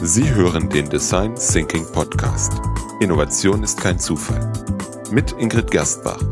[0.00, 2.52] Sie hören den Design Thinking Podcast.
[3.00, 4.52] Innovation ist kein Zufall.
[5.10, 6.22] Mit Ingrid Gerstbach.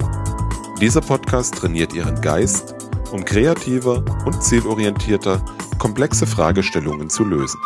[0.80, 2.76] Dieser Podcast trainiert Ihren Geist,
[3.10, 5.44] um kreativer und zielorientierter
[5.80, 7.60] komplexe Fragestellungen zu lösen.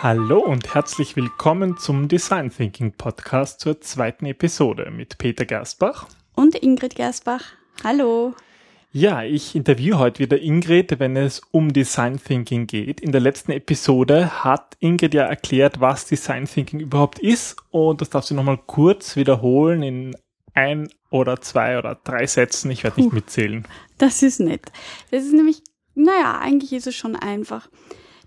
[0.00, 6.06] Hallo und herzlich willkommen zum Design Thinking Podcast zur zweiten Episode mit Peter Gerstbach
[6.36, 7.42] und Ingrid Gerstbach.
[7.82, 8.32] Hallo.
[8.98, 12.98] Ja, ich interviewe heute wieder Ingrid, wenn es um Design Thinking geht.
[12.98, 18.08] In der letzten Episode hat Ingrid ja erklärt, was Design Thinking überhaupt ist und das
[18.08, 20.16] darf sie nochmal kurz wiederholen in
[20.54, 22.70] ein oder zwei oder drei Sätzen.
[22.70, 23.68] Ich werde nicht mitzählen.
[23.98, 24.62] Das ist nett.
[25.10, 25.62] Das ist nämlich,
[25.94, 27.68] naja, eigentlich ist es schon einfach.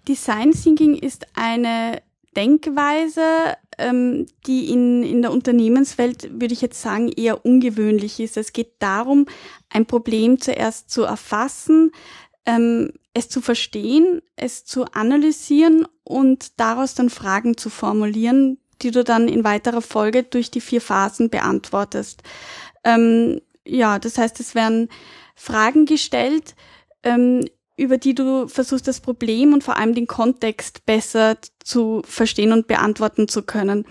[0.08, 2.03] Design Thinking ist eine
[2.36, 8.38] Denkweise, ähm, die in, in der Unternehmenswelt, würde ich jetzt sagen, eher ungewöhnlich ist.
[8.38, 9.25] Es geht darum,
[9.69, 11.91] ein Problem zuerst zu erfassen,
[12.45, 19.03] ähm, es zu verstehen, es zu analysieren und daraus dann Fragen zu formulieren, die du
[19.03, 22.23] dann in weiterer Folge durch die vier Phasen beantwortest.
[22.83, 24.89] Ähm, ja, das heißt, es werden
[25.36, 26.55] Fragen gestellt,
[27.03, 27.45] ähm,
[27.80, 32.67] über die du versuchst, das Problem und vor allem den Kontext besser zu verstehen und
[32.67, 33.86] beantworten zu können.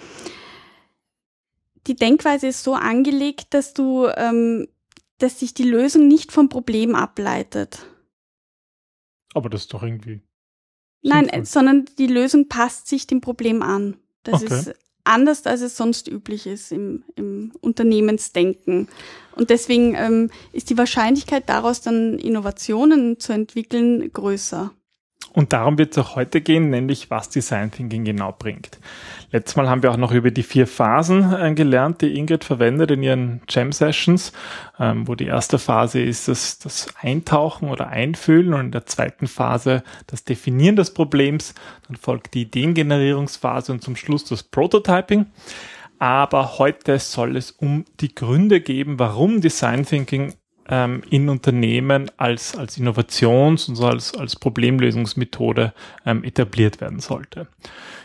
[1.86, 4.68] Die Denkweise ist so angelegt, dass du, ähm,
[5.16, 7.86] dass sich die Lösung nicht vom Problem ableitet.
[9.34, 10.20] Aber das ist doch irgendwie.
[11.02, 11.44] Nein, sinnvoll.
[11.46, 13.96] sondern die Lösung passt sich dem Problem an.
[14.22, 14.54] Das okay.
[14.54, 14.74] ist
[15.08, 18.88] anders, als es sonst üblich ist im, im Unternehmensdenken.
[19.34, 24.72] Und deswegen ähm, ist die Wahrscheinlichkeit daraus dann Innovationen zu entwickeln größer.
[25.38, 28.80] Und darum wird es auch heute gehen, nämlich was Design Thinking genau bringt.
[29.30, 32.90] Letztes Mal haben wir auch noch über die vier Phasen äh, gelernt, die Ingrid verwendet
[32.90, 34.32] in ihren Jam Sessions,
[34.80, 39.28] ähm, wo die erste Phase ist das, das Eintauchen oder Einfühlen und in der zweiten
[39.28, 41.54] Phase das Definieren des Problems.
[41.86, 45.26] Dann folgt die Ideengenerierungsphase und zum Schluss das Prototyping.
[46.00, 50.34] Aber heute soll es um die Gründe geben, warum Design Thinking
[50.68, 55.72] ähm, in Unternehmen als, als Innovations- und so als, als Problemlösungsmethode
[56.06, 57.48] ähm, etabliert werden sollte.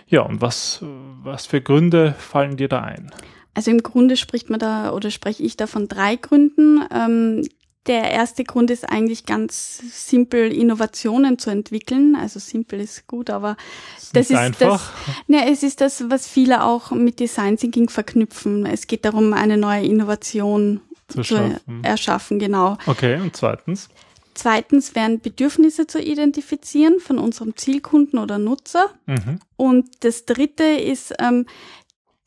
[0.08, 0.80] Ja, und was,
[1.24, 3.12] was für Gründe fallen dir da ein?
[3.54, 6.84] Also im Grunde spricht man da oder spreche ich da von drei Gründen.
[6.92, 7.44] Ähm,
[7.86, 12.16] der erste Grund ist eigentlich ganz simpel, Innovationen zu entwickeln.
[12.16, 13.58] Also simpel ist gut, aber
[13.96, 14.94] das, das ist einfach.
[15.06, 15.16] das.
[15.28, 18.66] Ne, es ist das, was viele auch mit Design Thinking verknüpfen.
[18.66, 20.80] Es geht darum, eine neue Innovation
[21.14, 22.78] zu, zu erschaffen, genau.
[22.86, 23.90] Okay, und zweitens?
[24.34, 28.90] Zweitens wären Bedürfnisse zu identifizieren von unserem Zielkunden oder Nutzer.
[29.06, 29.40] Mhm.
[29.56, 31.46] Und das dritte ist, ähm,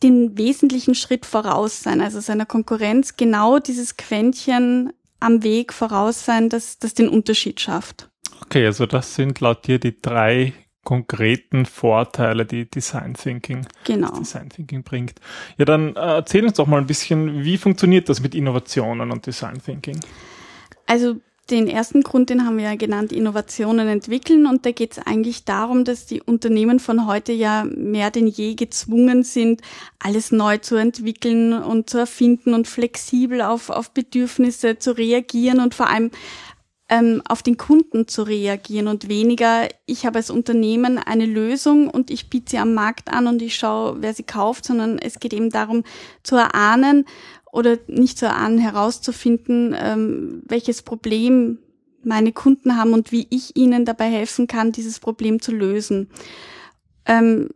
[0.02, 6.48] den wesentlichen Schritt voraus sein, also seiner Konkurrenz genau dieses Quäntchen am Weg voraus sein,
[6.48, 8.08] das, das den Unterschied schafft.
[8.42, 10.52] Okay, also das sind laut dir die drei
[10.86, 14.16] konkreten Vorteile, die Design Thinking, genau.
[14.18, 15.20] Design Thinking bringt.
[15.58, 19.26] Ja, dann äh, erzähl uns doch mal ein bisschen, wie funktioniert das mit Innovationen und
[19.26, 19.98] Design Thinking?
[20.86, 21.16] Also
[21.50, 24.46] den ersten Grund, den haben wir ja genannt, Innovationen entwickeln.
[24.46, 28.54] Und da geht es eigentlich darum, dass die Unternehmen von heute ja mehr denn je
[28.54, 29.62] gezwungen sind,
[29.98, 35.74] alles neu zu entwickeln und zu erfinden und flexibel auf, auf Bedürfnisse zu reagieren und
[35.74, 36.10] vor allem
[36.88, 42.10] ähm, auf den Kunden zu reagieren und weniger, ich habe als Unternehmen eine Lösung und
[42.10, 45.32] ich biete sie am Markt an und ich schaue, wer sie kauft, sondern es geht
[45.32, 45.82] eben darum
[46.22, 47.04] zu erahnen
[47.50, 51.58] oder nicht zu erahnen, herauszufinden, ähm, welches Problem
[52.04, 56.08] meine Kunden haben und wie ich ihnen dabei helfen kann, dieses Problem zu lösen.
[57.04, 57.48] Ähm,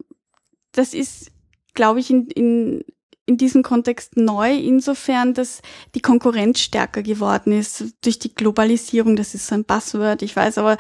[0.72, 1.30] das ist,
[1.74, 2.84] glaube ich, in, in
[3.30, 5.62] in diesem Kontext neu, insofern, dass
[5.94, 9.14] die Konkurrenz stärker geworden ist durch die Globalisierung.
[9.14, 10.76] Das ist so ein Buzzword, ich weiß, aber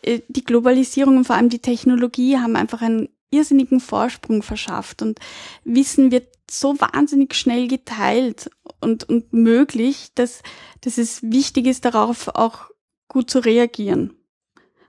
[0.00, 5.20] äh, die Globalisierung und vor allem die Technologie haben einfach einen irrsinnigen Vorsprung verschafft und
[5.64, 8.50] Wissen wird so wahnsinnig schnell geteilt
[8.80, 10.42] und, und möglich, dass,
[10.80, 12.70] dass es wichtig ist, darauf auch
[13.08, 14.14] gut zu reagieren.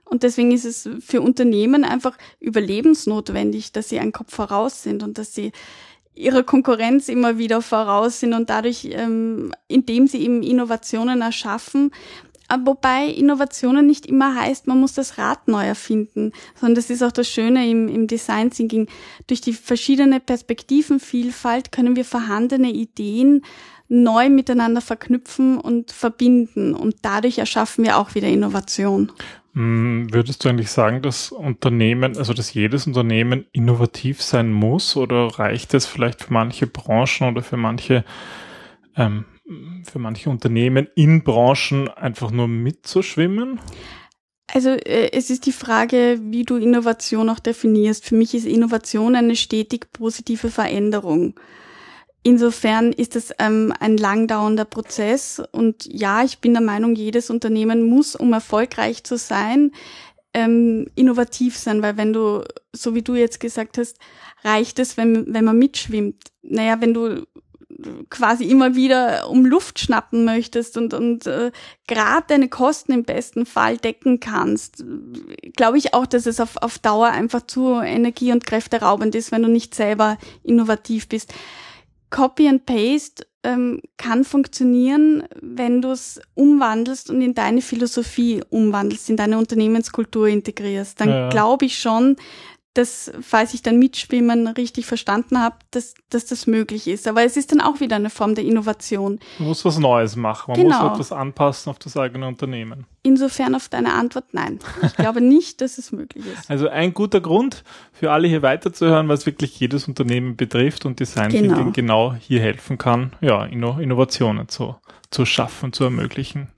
[0.06, 5.18] Und deswegen ist es für Unternehmen einfach überlebensnotwendig, dass sie einen Kopf voraus sind und
[5.18, 5.52] dass sie
[6.14, 11.90] ihrer Konkurrenz immer wieder voraus sind und dadurch, ähm, indem sie eben Innovationen erschaffen,
[12.64, 17.12] Wobei Innovationen nicht immer heißt, man muss das Rad neu erfinden, sondern das ist auch
[17.12, 18.88] das Schöne im, im Design Thinking.
[19.26, 23.42] Durch die verschiedene Perspektivenvielfalt können wir vorhandene Ideen
[23.88, 29.12] neu miteinander verknüpfen und verbinden und dadurch erschaffen wir auch wieder Innovation.
[29.54, 35.38] Hm, würdest du eigentlich sagen, dass Unternehmen, also dass jedes Unternehmen innovativ sein muss oder
[35.38, 38.04] reicht es vielleicht für manche Branchen oder für manche,
[38.96, 39.26] ähm,
[39.90, 43.60] für manche Unternehmen in Branchen einfach nur mitzuschwimmen?
[44.52, 48.04] Also äh, es ist die Frage, wie du Innovation auch definierst.
[48.04, 51.34] Für mich ist Innovation eine stetig positive Veränderung.
[52.24, 57.82] Insofern ist es ähm, ein langdauernder Prozess und ja, ich bin der Meinung, jedes Unternehmen
[57.88, 59.72] muss, um erfolgreich zu sein,
[60.32, 63.98] ähm, innovativ sein, weil wenn du, so wie du jetzt gesagt hast,
[64.44, 66.30] reicht es, wenn, wenn man mitschwimmt.
[66.42, 67.26] Naja, wenn du
[68.10, 71.50] quasi immer wieder um Luft schnappen möchtest und, und äh,
[71.86, 74.84] gerade deine Kosten im besten Fall decken kannst,
[75.56, 79.42] glaube ich auch, dass es auf, auf Dauer einfach zu energie- und kräfteraubend ist, wenn
[79.42, 81.32] du nicht selber innovativ bist.
[82.10, 89.10] Copy and Paste ähm, kann funktionieren, wenn du es umwandelst und in deine Philosophie umwandelst,
[89.10, 91.00] in deine Unternehmenskultur integrierst.
[91.00, 91.28] Dann ja.
[91.30, 92.16] glaube ich schon,
[92.74, 97.06] dass, falls ich dann Mitschwimmen richtig verstanden habe, dass, dass das möglich ist.
[97.06, 99.20] Aber es ist dann auch wieder eine Form der Innovation.
[99.38, 100.52] Man muss was Neues machen.
[100.52, 100.82] Man genau.
[100.82, 102.86] muss etwas anpassen auf das eigene Unternehmen.
[103.02, 104.58] Insofern auf deine Antwort nein.
[104.82, 106.48] Ich glaube nicht, dass es möglich ist.
[106.48, 111.30] Also ein guter Grund für alle hier weiterzuhören, was wirklich jedes Unternehmen betrifft und Design
[111.30, 111.54] genau.
[111.54, 114.76] Thinking genau hier helfen kann, ja, Innovationen zu,
[115.10, 116.48] zu schaffen, zu ermöglichen.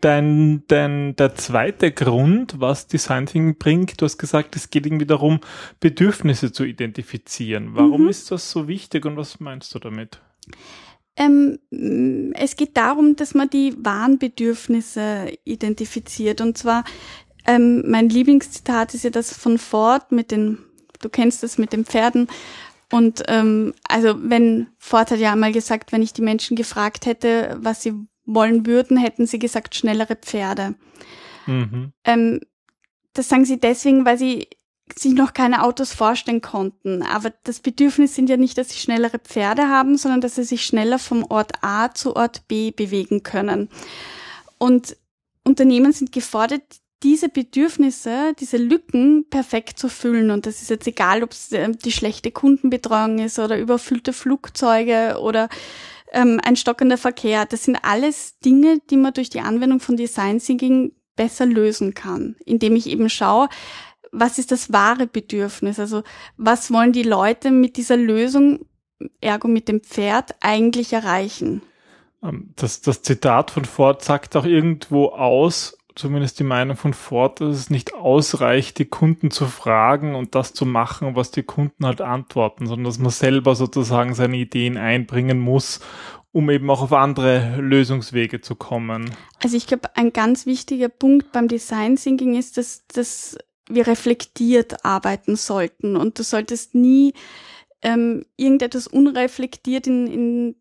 [0.00, 5.06] Dein, dein, der zweite Grund, was Design Thinking bringt, du hast gesagt, es geht irgendwie
[5.06, 5.40] darum,
[5.80, 7.70] Bedürfnisse zu identifizieren.
[7.72, 8.08] Warum mhm.
[8.08, 10.20] ist das so wichtig und was meinst du damit?
[11.16, 11.58] Ähm,
[12.34, 16.40] es geht darum, dass man die wahren Bedürfnisse identifiziert.
[16.40, 16.84] Und zwar,
[17.46, 20.58] ähm, mein Lieblingszitat ist ja das von Ford mit den,
[21.00, 22.28] du kennst das mit den Pferden.
[22.92, 27.58] Und ähm, also wenn Ford hat ja einmal gesagt, wenn ich die Menschen gefragt hätte,
[27.60, 27.94] was sie
[28.28, 30.74] wollen würden, hätten sie gesagt schnellere Pferde.
[31.46, 31.92] Mhm.
[32.04, 32.40] Ähm,
[33.14, 34.46] das sagen sie deswegen, weil sie
[34.96, 37.02] sich noch keine Autos vorstellen konnten.
[37.02, 40.64] Aber das Bedürfnis sind ja nicht, dass sie schnellere Pferde haben, sondern dass sie sich
[40.64, 43.68] schneller vom Ort A zu Ort B bewegen können.
[44.58, 44.96] Und
[45.44, 46.62] Unternehmen sind gefordert,
[47.02, 50.30] diese Bedürfnisse, diese Lücken perfekt zu füllen.
[50.30, 55.18] Und das ist jetzt egal, ob es äh, die schlechte Kundenbetreuung ist oder überfüllte Flugzeuge
[55.20, 55.48] oder
[56.12, 57.46] ähm, ein stockender Verkehr.
[57.46, 62.36] Das sind alles Dinge, die man durch die Anwendung von Design Thinking besser lösen kann,
[62.44, 63.48] indem ich eben schaue,
[64.12, 65.78] was ist das wahre Bedürfnis?
[65.78, 66.02] Also
[66.36, 68.60] was wollen die Leute mit dieser Lösung,
[69.20, 71.62] ergo mit dem Pferd, eigentlich erreichen?
[72.22, 77.40] Ähm, das, das Zitat von Ford sagt auch irgendwo aus, zumindest die Meinung von Ford,
[77.40, 81.84] dass es nicht ausreicht, die Kunden zu fragen und das zu machen, was die Kunden
[81.84, 85.80] halt antworten, sondern dass man selber sozusagen seine Ideen einbringen muss,
[86.32, 89.10] um eben auch auf andere Lösungswege zu kommen.
[89.42, 93.36] Also ich glaube, ein ganz wichtiger Punkt beim Design Thinking ist, dass, dass
[93.68, 97.12] wir reflektiert arbeiten sollten und du solltest nie
[97.82, 100.56] ähm, irgendetwas unreflektiert in, in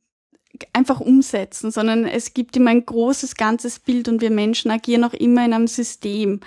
[0.73, 5.13] einfach umsetzen, sondern es gibt immer ein großes ganzes Bild und wir Menschen agieren auch
[5.13, 6.41] immer in einem System.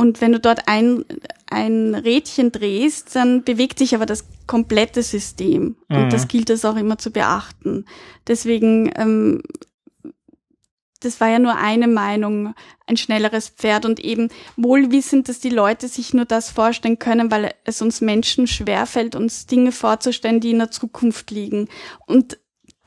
[0.00, 1.04] Und wenn du dort ein,
[1.50, 5.76] ein Rädchen drehst, dann bewegt sich aber das komplette System.
[5.88, 6.10] Und mhm.
[6.10, 7.84] das gilt es auch immer zu beachten.
[8.26, 9.42] Deswegen, ähm,
[11.00, 12.54] das war ja nur eine Meinung,
[12.86, 17.52] ein schnelleres Pferd und eben wohlwissend, dass die Leute sich nur das vorstellen können, weil
[17.64, 21.68] es uns Menschen schwerfällt, uns Dinge vorzustellen, die in der Zukunft liegen.
[22.06, 22.38] Und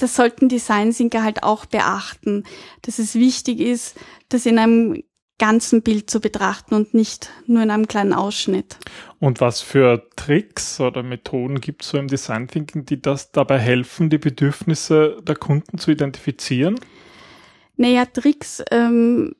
[0.04, 2.44] das sollten Designsinker halt auch beachten,
[2.82, 3.96] dass es wichtig ist,
[4.28, 5.02] das in einem
[5.40, 8.78] ganzen Bild zu betrachten und nicht nur in einem kleinen Ausschnitt.
[9.20, 13.58] Und was für Tricks oder Methoden gibt es so im Design Thinking, die das dabei
[13.60, 16.80] helfen, die Bedürfnisse der Kunden zu identifizieren?
[17.78, 19.36] Naja, Tricks, ähm,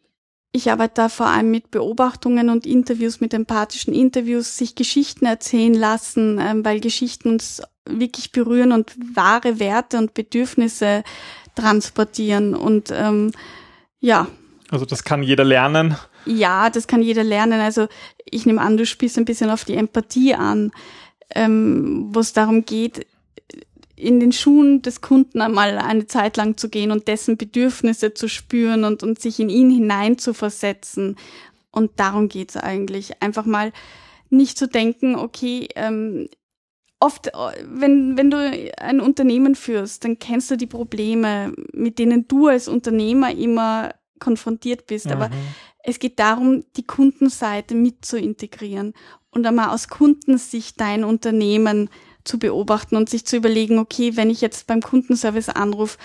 [0.54, 5.74] ich arbeite da vor allem mit Beobachtungen und Interviews, mit empathischen Interviews, sich Geschichten erzählen
[5.74, 11.04] lassen, ähm, weil Geschichten uns wirklich berühren und wahre Werte und Bedürfnisse
[11.56, 12.56] transportieren.
[12.56, 13.32] Und ähm,
[14.00, 14.28] ja.
[14.70, 15.98] Also das kann jeder lernen.
[16.26, 17.60] Ja, das kann jeder lernen.
[17.60, 17.88] Also
[18.26, 20.72] ich nehme an, du spielst ein bisschen auf die Empathie an,
[21.36, 23.06] ähm, wo es darum geht,
[23.96, 28.28] in den Schuhen des Kunden einmal eine Zeit lang zu gehen und dessen Bedürfnisse zu
[28.28, 31.16] spüren und, und sich in ihn hinein zu versetzen.
[31.72, 33.22] Und darum geht's eigentlich.
[33.22, 33.72] Einfach mal
[34.30, 36.28] nicht zu denken, okay, ähm,
[37.04, 37.30] oft,
[37.68, 38.38] wenn, wenn du
[38.78, 44.88] ein Unternehmen führst, dann kennst du die Probleme, mit denen du als Unternehmer immer konfrontiert
[44.88, 45.08] bist.
[45.08, 45.12] Mhm.
[45.12, 45.30] Aber
[45.84, 48.94] es geht darum, die Kundenseite mit zu integrieren
[49.32, 51.90] und einmal aus Kundensicht dein Unternehmen
[52.24, 55.98] zu beobachten und sich zu überlegen, okay, wenn ich jetzt beim Kundenservice anrufe,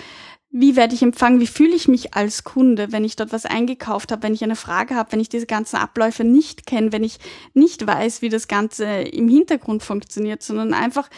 [0.51, 4.11] wie werde ich empfangen, wie fühle ich mich als Kunde, wenn ich dort was eingekauft
[4.11, 7.19] habe, wenn ich eine Frage habe, wenn ich diese ganzen Abläufe nicht kenne, wenn ich
[7.53, 11.09] nicht weiß, wie das Ganze im Hintergrund funktioniert, sondern einfach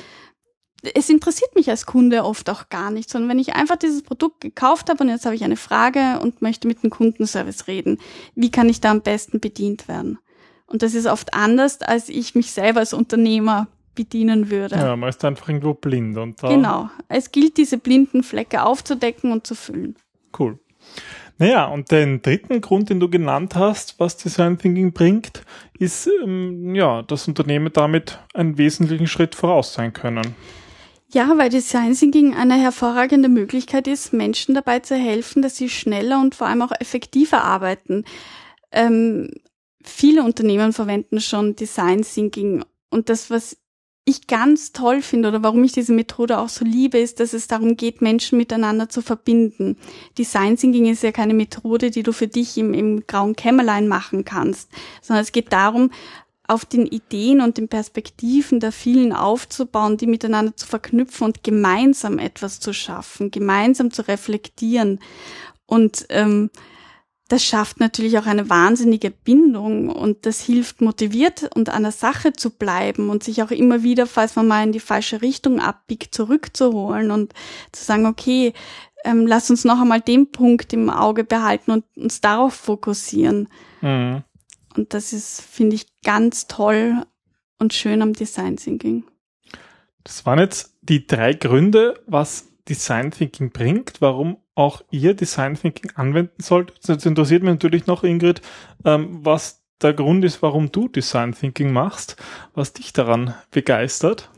[0.96, 4.42] es interessiert mich als Kunde oft auch gar nicht, sondern wenn ich einfach dieses Produkt
[4.42, 8.00] gekauft habe und jetzt habe ich eine Frage und möchte mit dem Kundenservice reden,
[8.36, 10.18] wie kann ich da am besten bedient werden?
[10.66, 14.76] Und das ist oft anders, als ich mich selber als Unternehmer bedienen würde.
[14.76, 16.18] Ja, man ist einfach irgendwo blind.
[16.18, 16.90] Und da genau.
[17.08, 19.96] Es gilt, diese blinden Flecke aufzudecken und zu füllen.
[20.38, 20.60] Cool.
[21.38, 25.44] Naja, und den dritten Grund, den du genannt hast, was Design Thinking bringt,
[25.80, 30.36] ist, ähm, ja, dass Unternehmen damit einen wesentlichen Schritt voraus sein können.
[31.14, 36.22] Ja, weil Design Thinking eine hervorragende Möglichkeit ist, Menschen dabei zu helfen, dass sie schneller
[36.22, 38.06] und vor allem auch effektiver arbeiten.
[38.72, 39.32] Ähm,
[39.84, 43.58] viele Unternehmen verwenden schon Design Thinking und das, was
[44.04, 47.48] ich ganz toll finde oder warum ich diese Methode auch so liebe, ist, dass es
[47.48, 49.78] darum geht, Menschen miteinander zu verbinden.
[50.18, 54.26] Design Thinking ist ja keine Methode, die du für dich im, im grauen Kämmerlein machen
[54.26, 54.70] kannst,
[55.02, 55.92] sondern es geht darum,
[56.48, 62.20] auf den Ideen und den Perspektiven der vielen aufzubauen, die miteinander zu verknüpfen und gemeinsam
[62.20, 65.00] etwas zu schaffen, gemeinsam zu reflektieren.
[65.66, 66.50] Und ähm,
[67.32, 72.34] das schafft natürlich auch eine wahnsinnige Bindung und das hilft motiviert und an der Sache
[72.34, 76.14] zu bleiben und sich auch immer wieder, falls man mal in die falsche Richtung abbiegt,
[76.14, 77.34] zurückzuholen und
[77.72, 78.52] zu sagen, okay,
[79.06, 83.48] ähm, lass uns noch einmal den Punkt im Auge behalten und uns darauf fokussieren.
[83.80, 84.24] Mhm.
[84.76, 87.02] Und das ist, finde ich, ganz toll
[87.60, 89.06] und schön am Design Thinking.
[90.04, 95.92] Das waren jetzt die drei Gründe, was Design Thinking bringt, warum auch ihr Design Thinking
[95.96, 96.74] anwenden sollt.
[96.86, 98.42] Jetzt interessiert mich natürlich noch, Ingrid,
[98.86, 102.16] ähm, was der Grund ist, warum du Design Thinking machst,
[102.54, 104.30] was dich daran begeistert.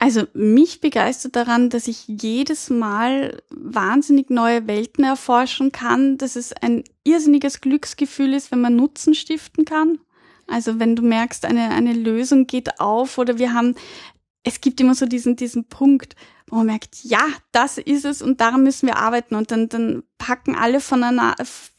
[0.00, 6.52] Also mich begeistert daran, dass ich jedes Mal wahnsinnig neue Welten erforschen kann, dass es
[6.52, 9.98] ein irrsinniges Glücksgefühl ist, wenn man Nutzen stiften kann.
[10.46, 13.74] Also wenn du merkst, eine, eine Lösung geht auf oder wir haben,
[14.48, 16.16] es gibt immer so diesen, diesen Punkt,
[16.48, 20.02] wo man merkt, ja, das ist es und daran müssen wir arbeiten und dann, dann
[20.16, 21.36] packen alle von einer,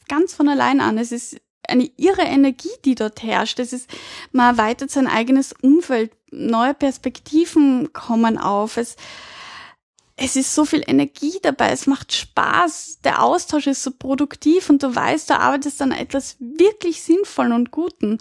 [0.08, 0.96] ganz von allein an.
[0.96, 3.58] Es ist eine irre Energie, die dort herrscht.
[3.58, 3.88] Es ist,
[4.32, 8.76] man erweitert sein eigenes Umfeld, neue Perspektiven kommen auf.
[8.76, 8.96] Es,
[10.16, 14.82] es ist so viel Energie dabei, es macht Spaß, der Austausch ist so produktiv und
[14.82, 18.18] du weißt, du arbeitest an etwas wirklich Sinnvollen und Guten.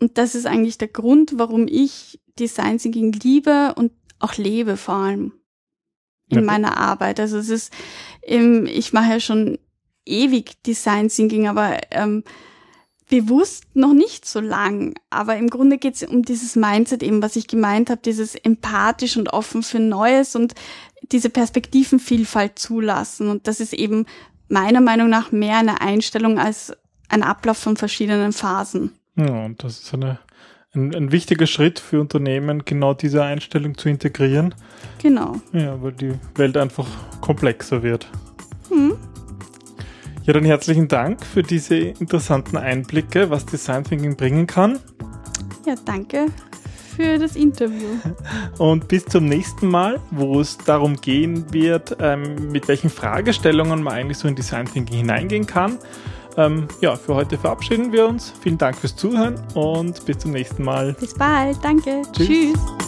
[0.00, 4.94] Und das ist eigentlich der Grund, warum ich Design Thinking liebe und auch lebe vor
[4.94, 5.32] allem
[6.28, 6.44] in ja.
[6.44, 7.20] meiner Arbeit.
[7.20, 7.72] Also es ist,
[8.22, 9.58] ähm, ich mache ja schon
[10.06, 12.24] ewig Design Thinking, aber ähm,
[13.08, 14.94] bewusst noch nicht so lang.
[15.10, 19.16] Aber im Grunde geht es um dieses Mindset eben, was ich gemeint habe, dieses empathisch
[19.16, 20.54] und offen für Neues und
[21.10, 23.28] diese Perspektivenvielfalt zulassen.
[23.28, 24.06] Und das ist eben
[24.48, 26.72] meiner Meinung nach mehr eine Einstellung als
[27.08, 28.92] ein Ablauf von verschiedenen Phasen.
[29.20, 30.18] Ja, und das ist eine
[30.74, 34.54] ein, ein wichtiger Schritt für Unternehmen, genau diese Einstellung zu integrieren.
[35.02, 35.36] Genau.
[35.52, 36.86] Ja, weil die Welt einfach
[37.20, 38.08] komplexer wird.
[38.68, 38.96] Hm.
[40.24, 44.78] Ja, dann herzlichen Dank für diese interessanten Einblicke, was Design Thinking bringen kann.
[45.66, 46.26] Ja, danke
[46.94, 47.88] für das Interview.
[48.58, 53.94] Und bis zum nächsten Mal, wo es darum gehen wird, ähm, mit welchen Fragestellungen man
[53.94, 55.78] eigentlich so in Design Thinking hineingehen kann.
[56.36, 58.32] Ähm, ja, für heute verabschieden wir uns.
[58.40, 60.94] Vielen Dank fürs Zuhören und bis zum nächsten Mal.
[60.94, 61.58] Bis bald.
[61.62, 62.02] Danke.
[62.12, 62.26] Tschüss.
[62.26, 62.80] Tschüss.